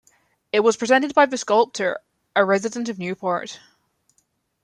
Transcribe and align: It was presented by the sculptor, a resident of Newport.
It 0.51 0.61
was 0.61 0.77
presented 0.77 1.13
by 1.13 1.27
the 1.27 1.37
sculptor, 1.37 1.99
a 2.35 2.43
resident 2.43 2.89
of 2.89 2.97
Newport. 2.97 3.59